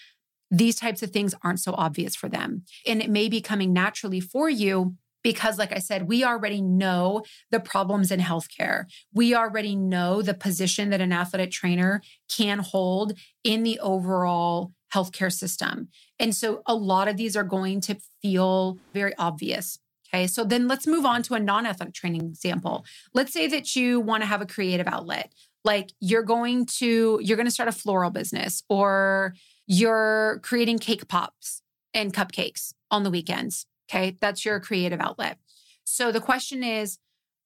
[0.51, 2.65] these types of things aren't so obvious for them.
[2.87, 7.23] And it may be coming naturally for you because, like I said, we already know
[7.51, 8.85] the problems in healthcare.
[9.13, 15.33] We already know the position that an athletic trainer can hold in the overall healthcare
[15.33, 15.89] system.
[16.19, 19.79] And so a lot of these are going to feel very obvious.
[20.09, 22.85] Okay, so then let's move on to a non athletic training example.
[23.13, 25.33] Let's say that you want to have a creative outlet.
[25.65, 29.35] Like you're going to you're going to start a floral business or
[29.67, 33.67] you're creating cake pops and cupcakes on the weekends.
[33.89, 34.17] Okay.
[34.21, 35.39] That's your creative outlet.
[35.85, 36.99] So the question is,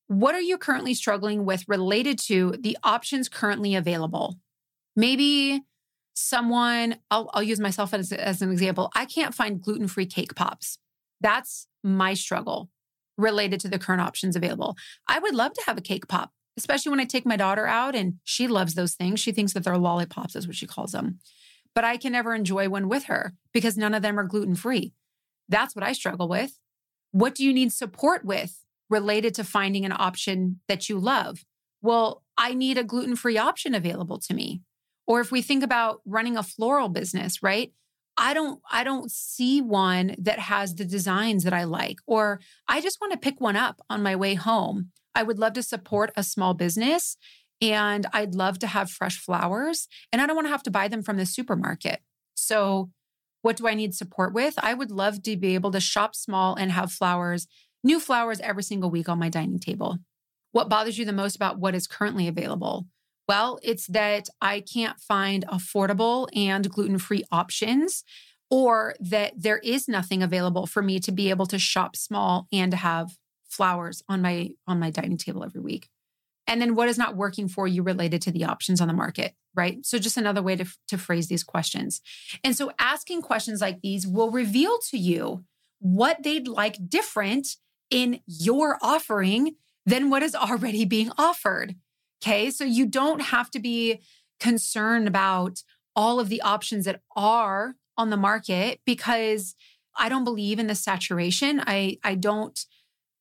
[0.09, 4.39] what are you currently struggling with related to the options currently available?
[4.97, 5.63] Maybe
[6.15, 8.91] someone, I'll, I'll use myself as, as an example.
[8.95, 10.79] I can't find gluten free cake pops.
[11.21, 12.69] That's my struggle
[13.17, 14.77] related to the current options available.
[15.07, 17.95] I would love to have a cake pop, especially when I take my daughter out
[17.95, 19.21] and she loves those things.
[19.21, 21.21] She thinks that they're lollipops, is what she calls them.
[21.75, 24.93] But I can never enjoy one with her because none of them are gluten free.
[25.53, 26.59] That's what I struggle with.
[27.13, 31.45] What do you need support with related to finding an option that you love?
[31.83, 34.63] Well, I need a gluten free option available to me.
[35.07, 37.73] Or if we think about running a floral business, right?
[38.17, 42.81] I don't I don't see one that has the designs that I like or I
[42.81, 44.91] just want to pick one up on my way home.
[45.15, 47.17] I would love to support a small business
[47.61, 50.89] and I'd love to have fresh flowers and I don't want to have to buy
[50.89, 52.01] them from the supermarket.
[52.35, 52.91] So
[53.43, 54.55] what do I need support with?
[54.59, 57.47] I would love to be able to shop small and have flowers,
[57.85, 59.99] new flowers every single week on my dining table.
[60.53, 62.87] What bothers you the most about what is currently available?
[63.29, 68.05] Well, it's that I can't find affordable and gluten free options,
[68.51, 72.75] or that there is nothing available for me to be able to shop small and
[72.75, 73.17] have
[73.49, 75.89] flowers on my on my dining table every week.
[76.47, 79.35] And then what is not working for you related to the options on the market,
[79.55, 79.85] right?
[79.85, 82.01] So just another way to, to phrase these questions.
[82.43, 85.45] And so asking questions like these will reveal to you
[85.79, 87.57] what they'd like different
[87.91, 91.77] in your offering than what is already being offered.
[92.23, 92.51] Okay.
[92.51, 94.01] So you don't have to be
[94.39, 95.63] concerned about
[95.95, 99.55] all of the options that are on the market because
[99.97, 101.63] I don't believe in the saturation.
[101.67, 102.65] I, I don't,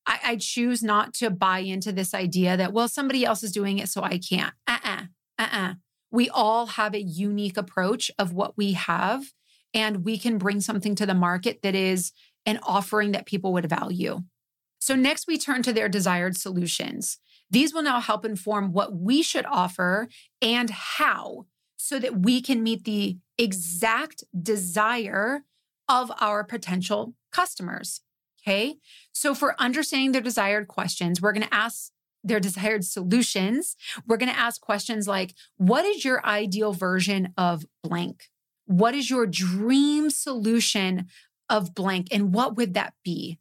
[0.05, 3.79] I, I choose not to buy into this idea that, well, somebody else is doing
[3.79, 4.53] it, so I can't.
[4.67, 5.01] Uh uh-uh,
[5.39, 5.73] uh, uh-uh.
[6.11, 9.31] We all have a unique approach of what we have,
[9.73, 12.11] and we can bring something to the market that is
[12.45, 14.21] an offering that people would value.
[14.79, 17.19] So, next, we turn to their desired solutions.
[17.49, 20.07] These will now help inform what we should offer
[20.41, 21.45] and how
[21.77, 25.43] so that we can meet the exact desire
[25.87, 28.01] of our potential customers.
[28.43, 28.75] Okay.
[29.13, 31.91] So, for understanding their desired questions, we're going to ask
[32.23, 33.75] their desired solutions.
[34.07, 38.29] We're going to ask questions like What is your ideal version of blank?
[38.65, 41.07] What is your dream solution
[41.49, 42.07] of blank?
[42.11, 43.39] And what would that be?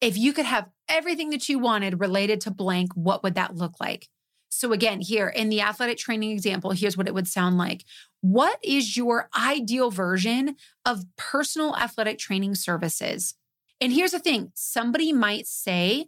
[0.00, 3.74] If you could have everything that you wanted related to blank, what would that look
[3.80, 4.08] like?
[4.48, 7.84] So, again, here in the athletic training example, here's what it would sound like.
[8.20, 13.34] What is your ideal version of personal athletic training services?
[13.82, 16.06] And here's the thing somebody might say,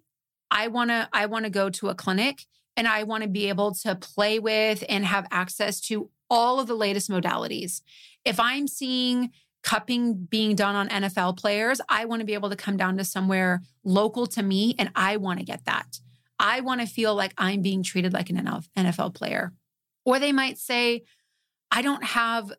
[0.48, 2.44] I want to I want to go to a clinic
[2.76, 6.68] and I want to be able to play with and have access to all of
[6.68, 7.82] the latest modalities.
[8.24, 9.32] If I'm seeing
[9.64, 13.04] cupping being done on NFL players, I want to be able to come down to
[13.04, 15.98] somewhere local to me and I want to get that.
[16.38, 18.36] I want to feel like I'm being treated like an
[18.76, 19.52] NFL player.
[20.04, 21.02] Or they might say,
[21.72, 22.52] I don't have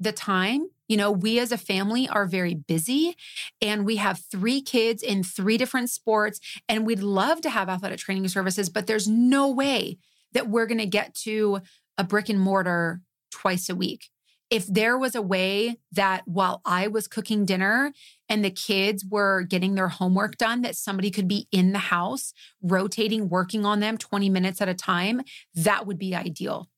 [0.00, 0.70] the time.
[0.88, 3.16] You know, we as a family are very busy
[3.60, 7.98] and we have three kids in three different sports, and we'd love to have athletic
[7.98, 9.98] training services, but there's no way
[10.32, 11.60] that we're going to get to
[11.98, 14.10] a brick and mortar twice a week.
[14.48, 17.92] If there was a way that while I was cooking dinner
[18.28, 22.32] and the kids were getting their homework done, that somebody could be in the house
[22.62, 25.22] rotating, working on them 20 minutes at a time,
[25.54, 26.68] that would be ideal.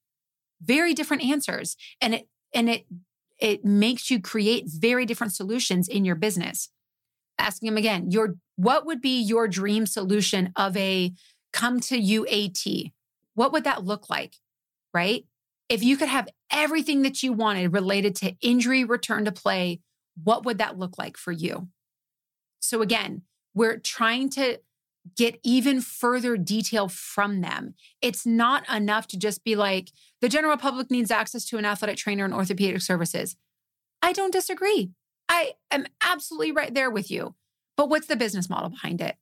[0.62, 1.76] Very different answers.
[2.00, 2.86] And it and it
[3.38, 6.70] it makes you create very different solutions in your business.
[7.38, 11.12] Asking them again, your what would be your dream solution of a
[11.52, 12.92] come to UAT?
[13.34, 14.34] What would that look like?
[14.92, 15.24] Right?
[15.68, 19.80] If you could have everything that you wanted related to injury return to play,
[20.22, 21.68] what would that look like for you?
[22.60, 23.22] So again,
[23.54, 24.58] we're trying to
[25.16, 27.74] get even further detail from them.
[28.02, 29.90] It's not enough to just be like,
[30.20, 33.36] the general public needs access to an athletic trainer and orthopedic services.
[34.02, 34.90] I don't disagree.
[35.28, 37.34] I am absolutely right there with you.
[37.76, 39.16] But what's the business model behind it?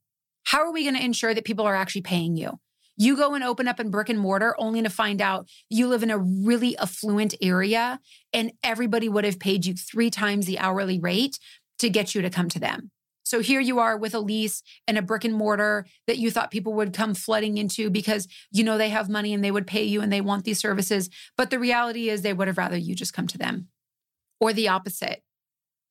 [0.44, 2.58] How are we going to ensure that people are actually paying you?
[2.96, 6.02] You go and open up in brick and mortar only to find out you live
[6.02, 8.00] in a really affluent area
[8.32, 11.38] and everybody would have paid you three times the hourly rate
[11.78, 12.90] to get you to come to them.
[13.26, 16.52] So here you are with a lease and a brick and mortar that you thought
[16.52, 19.82] people would come flooding into because you know they have money and they would pay
[19.82, 21.10] you and they want these services.
[21.36, 23.66] But the reality is they would have rather you just come to them.
[24.38, 25.24] Or the opposite.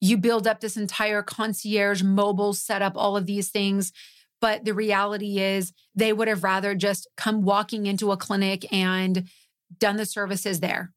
[0.00, 3.92] You build up this entire concierge mobile setup, all of these things.
[4.40, 9.28] But the reality is they would have rather just come walking into a clinic and
[9.76, 10.94] done the services there,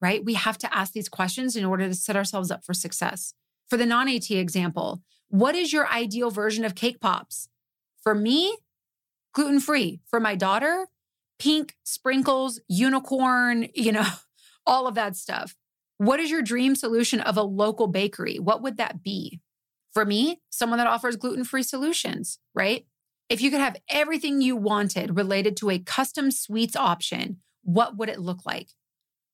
[0.00, 0.24] right?
[0.24, 3.34] We have to ask these questions in order to set ourselves up for success.
[3.68, 7.48] For the non AT example, what is your ideal version of cake pops?
[8.02, 8.58] For me,
[9.32, 10.00] gluten free.
[10.06, 10.88] For my daughter,
[11.38, 14.06] pink sprinkles, unicorn, you know,
[14.66, 15.56] all of that stuff.
[15.98, 18.38] What is your dream solution of a local bakery?
[18.38, 19.40] What would that be?
[19.92, 22.86] For me, someone that offers gluten free solutions, right?
[23.28, 28.08] If you could have everything you wanted related to a custom sweets option, what would
[28.08, 28.70] it look like?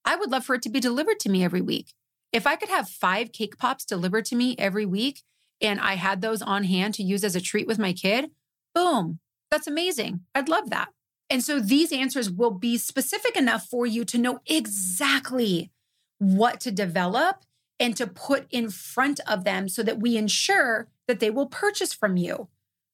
[0.04, 1.94] I would love for it to be delivered to me every week.
[2.32, 5.22] If I could have five cake pops delivered to me every week,
[5.60, 8.30] and I had those on hand to use as a treat with my kid,
[8.74, 10.20] boom, that's amazing.
[10.34, 10.88] I'd love that.
[11.28, 15.70] And so these answers will be specific enough for you to know exactly
[16.18, 17.42] what to develop
[17.78, 21.92] and to put in front of them so that we ensure that they will purchase
[21.92, 22.48] from you.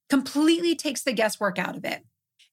[0.08, 2.04] Completely takes the guesswork out of it.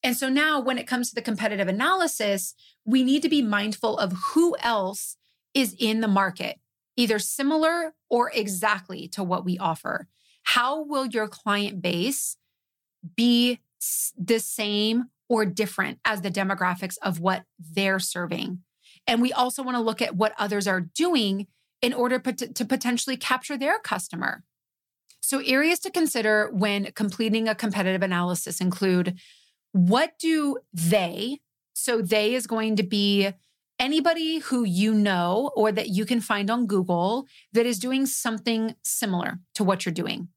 [0.02, 2.56] And so now, when it comes to the competitive analysis,
[2.86, 5.18] we need to be mindful of who else
[5.54, 6.60] is in the market,
[7.00, 10.10] either similar or exactly to what we offer.
[10.44, 12.36] How will your client base
[13.16, 13.60] be
[14.18, 18.60] the same or different as the demographics of what they're serving?
[19.08, 21.48] And we also want to look at what others are doing
[21.82, 24.44] in order to potentially capture their customer.
[25.22, 29.18] So, areas to consider when completing a competitive analysis include
[29.72, 31.40] what do they,
[31.74, 33.32] so they is going to be
[33.80, 38.76] anybody who you know or that you can find on Google that is doing something
[38.84, 40.28] similar to what you're doing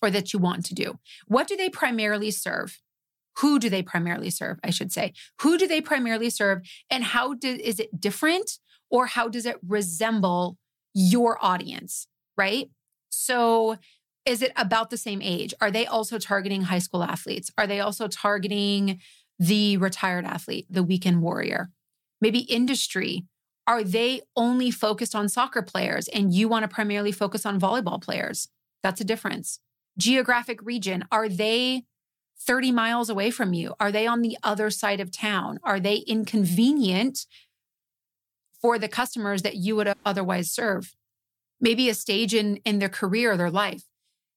[0.00, 0.98] or that you want to do.
[1.26, 2.80] What do they primarily serve?
[3.38, 4.58] Who do they primarily serve?
[4.62, 5.12] I should say.
[5.40, 6.60] Who do they primarily serve?
[6.90, 8.58] And how do, is it different
[8.90, 10.56] or how does it resemble
[10.94, 12.06] your audience?
[12.36, 12.70] Right.
[13.10, 13.76] So
[14.24, 15.52] is it about the same age?
[15.60, 17.50] Are they also targeting high school athletes?
[17.58, 19.00] Are they also targeting
[19.38, 21.70] the retired athlete, the weekend warrior?
[22.20, 23.24] Maybe industry.
[23.66, 28.00] Are they only focused on soccer players and you want to primarily focus on volleyball
[28.00, 28.48] players?
[28.82, 29.60] That's a difference.
[29.96, 31.04] Geographic region.
[31.10, 31.84] Are they
[32.38, 33.74] 30 miles away from you?
[33.80, 35.58] Are they on the other side of town?
[35.62, 37.26] Are they inconvenient
[38.60, 40.94] for the customers that you would otherwise serve?
[41.60, 43.84] Maybe a stage in, in their career or their life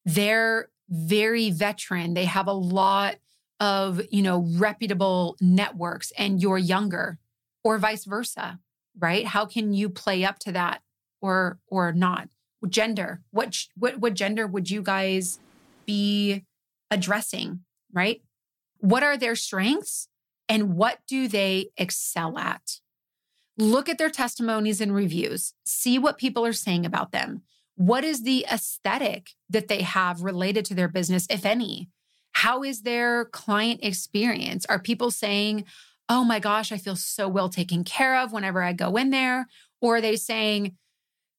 [0.07, 2.13] they're very veteran.
[2.13, 3.17] They have a lot
[3.59, 7.19] of, you know, reputable networks and you're younger
[7.67, 8.59] or vice versa,
[8.97, 9.25] right?
[9.27, 10.81] How can you play up to that
[11.21, 12.29] or or not?
[12.69, 13.21] Gender.
[13.31, 15.39] What what what gender would you guys
[15.85, 16.45] be
[16.89, 17.59] addressing,
[17.91, 18.21] right?
[18.77, 20.07] What are their strengths
[20.47, 22.79] and what do they excel at?
[23.57, 25.53] Look at their testimonies and reviews.
[25.65, 27.41] See what people are saying about them.
[27.75, 31.89] What is the aesthetic that they have related to their business, if any?
[32.31, 34.65] How is their client experience?
[34.67, 35.65] Are people saying,
[36.09, 39.47] oh my gosh, I feel so well taken care of whenever I go in there?
[39.81, 40.75] Or are they saying,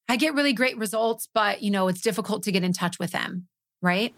[0.09, 3.13] I get really great results, but you know, it's difficult to get in touch with
[3.13, 3.47] them,
[3.83, 4.15] right?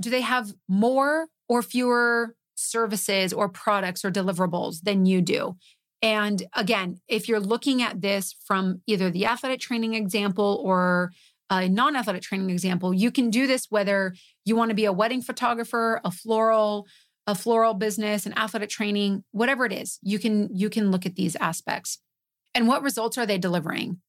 [0.00, 5.56] Do they have more or fewer services or products or deliverables than you do?
[6.00, 11.12] And again, if you're looking at this from either the athletic training example or
[11.48, 14.92] a non athletic training example, you can do this whether you want to be a
[14.92, 16.86] wedding photographer, a floral,
[17.26, 19.98] a floral business, an athletic training, whatever it is.
[20.02, 21.98] You can you can look at these aspects.
[22.54, 24.00] And what results are they delivering?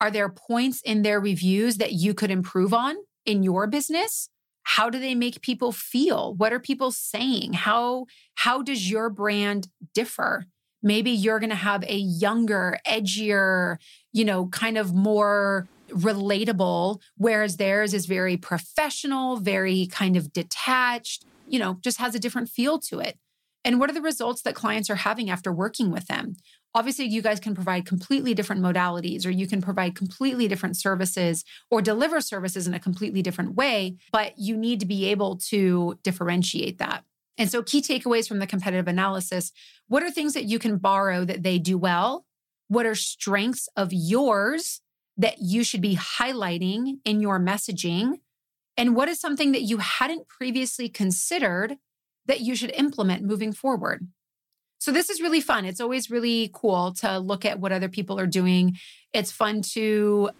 [0.00, 4.28] Are there points in their reviews that you could improve on in your business?
[4.64, 6.34] How do they make people feel?
[6.34, 7.52] What are people saying?
[7.52, 8.06] How
[8.36, 10.46] how does your brand differ?
[10.82, 13.76] Maybe you're going to have a younger, edgier,
[14.12, 21.24] you know, kind of more relatable, whereas theirs is very professional, very kind of detached,
[21.52, 23.18] you know, just has a different feel to it.
[23.64, 26.34] And what are the results that clients are having after working with them?
[26.74, 31.44] Obviously, you guys can provide completely different modalities, or you can provide completely different services
[31.70, 35.98] or deliver services in a completely different way, but you need to be able to
[36.02, 37.04] differentiate that.
[37.38, 39.52] And so, key takeaways from the competitive analysis
[39.86, 42.24] what are things that you can borrow that they do well?
[42.68, 44.80] What are strengths of yours
[45.18, 48.20] that you should be highlighting in your messaging?
[48.82, 51.76] And what is something that you hadn't previously considered
[52.26, 54.08] that you should implement moving forward?
[54.80, 55.64] So, this is really fun.
[55.64, 58.76] It's always really cool to look at what other people are doing.
[59.12, 60.30] It's fun to,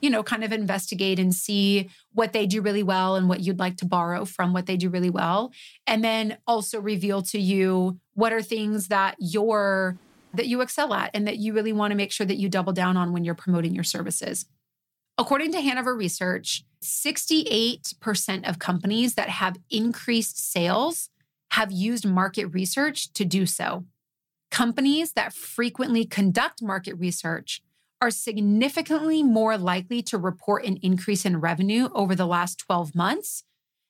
[0.00, 3.58] you know, kind of investigate and see what they do really well and what you'd
[3.58, 5.52] like to borrow from what they do really well.
[5.86, 9.98] And then also reveal to you what are things that you're
[10.32, 12.72] that you excel at and that you really want to make sure that you double
[12.72, 14.46] down on when you're promoting your services.
[15.18, 21.10] According to Hanover Research, 68% of companies that have increased sales
[21.52, 23.84] have used market research to do so.
[24.50, 27.62] Companies that frequently conduct market research
[28.00, 33.44] are significantly more likely to report an increase in revenue over the last 12 months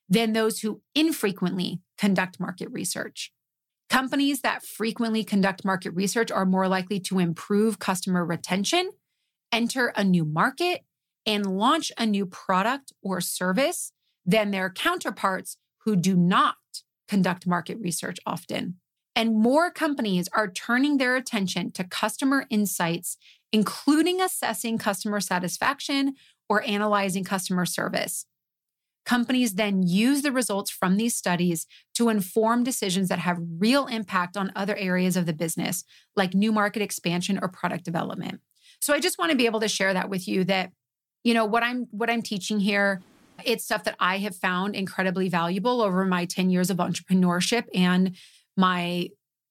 [0.09, 3.33] than those who infrequently conduct market research.
[3.89, 8.91] Companies that frequently conduct market research are more likely to improve customer retention,
[9.53, 10.83] enter a new market,
[11.27, 13.93] and launch a new product or service
[14.25, 16.57] than their counterparts who do not
[17.09, 18.77] conduct market research often.
[19.17, 23.17] And more companies are turning their attention to customer insights,
[23.53, 26.15] including assessing customer satisfaction
[26.49, 28.27] or analyzing customer service.
[29.05, 34.37] Companies then use the results from these studies to inform decisions that have real impact
[34.37, 38.41] on other areas of the business, like new market expansion or product development.
[38.81, 40.73] So I just want to be able to share that with you that
[41.23, 43.03] You know, what I'm what I'm teaching here,
[43.45, 48.17] it's stuff that I have found incredibly valuable over my 10 years of entrepreneurship and
[48.57, 49.09] my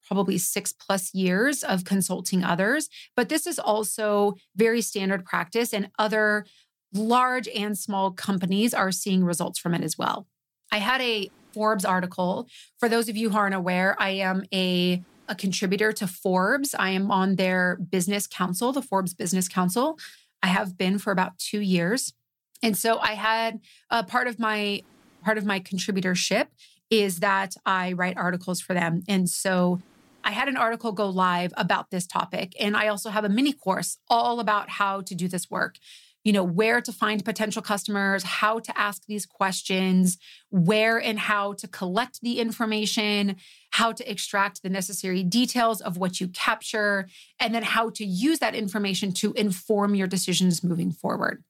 [0.08, 5.90] probably 6 plus years of consulting others, but this is also very standard practice and
[6.00, 6.46] other
[6.94, 10.26] large and small companies are seeing results from it as well.
[10.72, 12.48] I had a Forbes article.
[12.80, 16.74] For those of you who aren't aware, I am a a contributor to Forbes.
[16.74, 20.00] I am on their business council, the Forbes Business Council.
[20.42, 22.14] I have been for about two years.
[22.62, 23.60] And so I had
[23.90, 24.84] a part of my
[25.24, 26.48] part of my contributorship
[26.90, 29.04] is that I write articles for them.
[29.08, 29.82] And so
[30.24, 32.54] I had an article go live about this topic.
[32.60, 35.76] And I also have a mini course all about how to do this work
[36.24, 40.18] you know, where to find potential customers, how to ask these questions,
[40.50, 43.38] where and how to collect the information,
[43.72, 47.08] how to extract the necessary details of what you capture,
[47.40, 51.44] and then how to use that information to inform your decisions moving forward.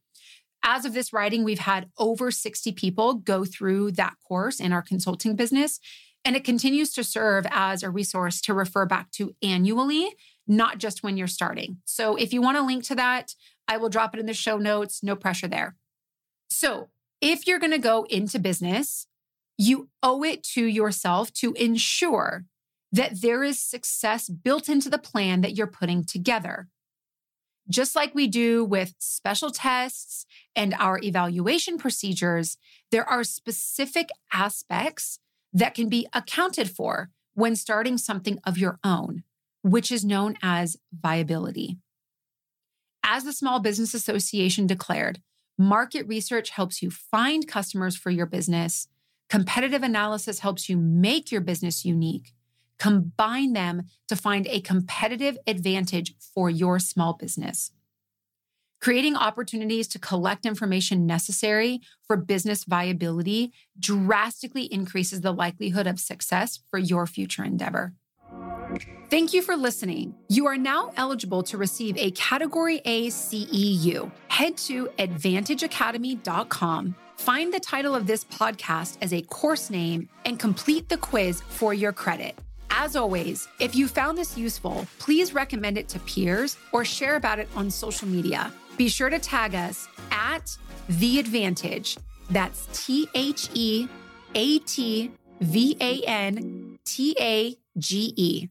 [0.64, 4.82] As of this writing, we've had over 60 people go through that course in our
[4.82, 5.80] consulting business.
[6.26, 10.14] And it continues to serve as a resource to refer back to annually,
[10.48, 11.78] not just when you're starting.
[11.86, 13.34] So if you want a link to that,
[13.70, 15.04] I will drop it in the show notes.
[15.04, 15.76] No pressure there.
[16.50, 16.90] So,
[17.22, 19.06] if you're going to go into business,
[19.58, 22.46] you owe it to yourself to ensure
[22.92, 26.68] that there is success built into the plan that you're putting together.
[27.70, 32.58] Just like we do with special tests and our evaluation procedures,
[32.90, 35.20] there are specific aspects
[35.54, 39.24] that can be accounted for when starting something of your own,
[39.62, 41.78] which is known as viability.
[43.12, 45.20] As the Small Business Association declared,
[45.58, 48.88] market research helps you find customers for your business.
[49.32, 52.34] Competitive analysis helps you make your business unique.
[52.78, 57.72] Combine them to find a competitive advantage for your small business.
[58.80, 66.60] Creating opportunities to collect information necessary for business viability drastically increases the likelihood of success
[66.70, 67.96] for your future endeavor.
[69.10, 70.14] Thank you for listening.
[70.28, 74.12] You are now eligible to receive a Category A CEU.
[74.28, 80.90] Head to AdvantageAcademy.com, find the title of this podcast as a course name, and complete
[80.90, 82.38] the quiz for your credit.
[82.70, 87.40] As always, if you found this useful, please recommend it to peers or share about
[87.40, 88.54] it on social media.
[88.78, 90.56] Be sure to tag us at
[90.88, 91.98] The ATvantage.
[92.30, 93.88] That's T H E
[94.36, 95.12] A T
[95.42, 98.50] V A N T A G E.